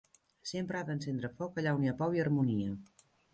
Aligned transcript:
Sempre 0.51 0.79
ha 0.79 0.85
d'encendre 0.87 1.31
foc 1.41 1.61
allà 1.63 1.75
on 1.81 1.85
hi 1.85 1.93
ha 1.93 1.95
pau 2.01 2.17
i 2.19 2.25
harmonia! 2.25 2.75